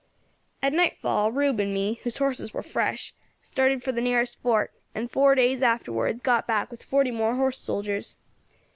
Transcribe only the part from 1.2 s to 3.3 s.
Rube and me, whose horses war fresh,